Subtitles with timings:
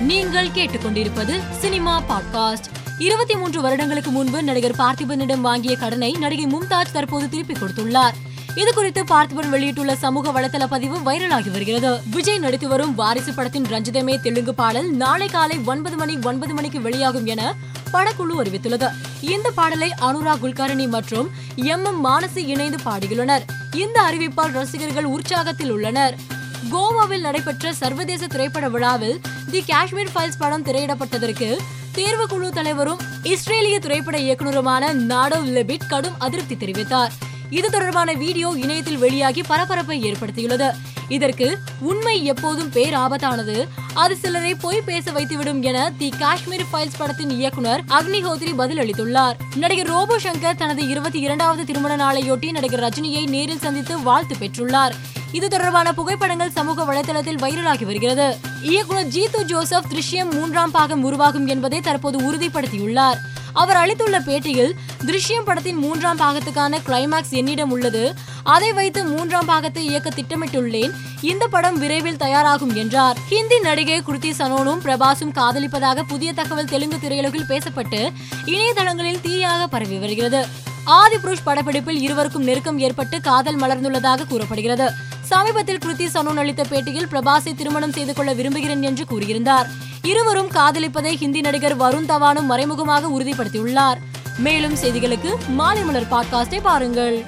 [0.00, 2.64] நீங்கள் கேட்டுக்கொண்டிருப்பது cinema podcast.
[2.98, 8.12] இருபத்தி மூன்று வருடங்களுக்கு முன்பு நடிகர் பார்த்திபனிடம் வாங்கிய கடனை நடிகை மும்தாஜ் தற்போது திருப்பிக் கொடுத்துள்ளார்.
[8.54, 12.00] இது குறித்து பார்த்திபன் வெளியிட்டுள்ள சமூக வலைதள பதிவு வைரலாகி வருகிறது.
[12.10, 17.26] விஜய் நடித்து வரும் வாரிசு படத்தின் ரஞ்சிதமே தெலுங்கு பாடல் நாளை காலை ஒன்பது மணி ஒன்பது மணிக்கு வெளியாகும்
[17.26, 17.54] என
[17.92, 18.90] படக்குழு அறிவித்துள்ளது.
[19.20, 23.42] இந்த பாடலை அனுராக் குல்கர்ணி மற்றும் எம் எம் மானசி இணைந்து பாடியுள்ளனர்.
[23.74, 26.34] இந்த அறிவிப்பால் ரசிகர்கள் உற்சாகத்தில் உள்ளனர்.
[26.72, 29.20] கோவாவில் நடைபெற்ற சர்வதேச திரைப்பட விழாவில்
[29.50, 31.48] தி காஷ்மீர் ஃபைல்ஸ் படம் திரையிடப்பட்டதற்கு
[31.96, 33.00] தேர்வுக்குழு தலைவரும்
[33.32, 37.14] இஸ்ரேலிய திரைப்பட இயக்குனருமான நாடோ லெபிட் கடும் அதிருப்தி தெரிவித்தார்.
[37.50, 40.68] இது தொடர்பான வீடியோ இணையத்தில் வெளியாகி பரபரப்பை ஏற்படுத்தியுள்ளது.
[41.08, 41.48] இதற்கு
[41.80, 43.56] உண்மை எப்போதும் பேராபத்தானது.
[43.94, 49.36] அது சிலரை பொய் பேச வைத்துவிடும் என தி காஷ்மீர் ஃபைல்ஸ் படத்தின் இயக்குனர் அக்னிஹோத்ரி பதில் அளித்துள்ளார்.
[49.56, 54.96] நடிகர் ரோபோ சங்கர் தனது இருபத்தி இரண்டாவது திருமண நாளையொட்டி நடிகர் ரஜினியை நேரில் சந்தித்து வாழ்த்து பெற்றுள்ளார்.
[55.36, 58.36] இது தொடர்பான புகைப்படங்கள் சமூக வலைதளத்தில் வைரலாகி வருகிறது.
[58.62, 63.18] இயக்குனர் ஜீது ஜோசப் திருஷ்யம் மூன்றாம் பாகம் உருவாகும் என்பதை தற்போது உறுதிப்படுத்தியுள்ளார்.
[63.52, 64.72] அவர் அளித்துள்ள பேட்டியில்
[65.06, 68.14] திருஷ்யம் படத்தின் மூன்றாம் பாகத்துக்கான கிளைமாக்ஸ் என்னிடம் உள்ளது.
[68.42, 70.94] அதை வைத்து மூன்றாம் பாகத்தை இயக்க திட்டமிட்டுள்ளேன்.
[71.20, 73.16] இந்த படம் விரைவில் தயாராகும் என்றார்.
[73.28, 78.00] ஹிந்தி நடிகை குருதி சனோனும் பிரபாசும் காதலிப்பதாக புதிய தகவல் தெலுங்கு திரையுலகில் பேசப்பட்டு
[78.46, 80.42] இணையதளங்களில் தீயாக பரவி வருகிறது.
[80.84, 85.05] ஆதி புருஷ் படப்பிடிப்பில் இருவருக்கும் நெருக்கம் ஏற்பட்டு காதல் மலர்ந்துள்ளதாக கூறப்படுகிறது.
[85.26, 89.66] சமீபத்தில் கிருத்தி சனோன் அளித்த பேட்டியில் பிரபாஸை திருமணம் செய்து கொள்ள விரும்புகிறேன் என்று கூறியிருந்தார்.
[90.02, 93.96] இருவரும் காதலிப்பதை ஹிந்தி நடிகர் வருண் தவானும் மறைமுகமாக உறுதிப்படுத்தியுள்ளார்.
[94.38, 97.24] மேலும் செய்திகளுக்கு மாலை மலர் பாட்காஸ்டை பாருங்கள்.